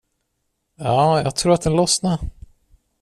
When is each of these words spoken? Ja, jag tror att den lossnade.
Ja, 0.75 1.21
jag 1.21 1.35
tror 1.35 1.53
att 1.53 1.61
den 1.61 1.75
lossnade. 1.75 2.23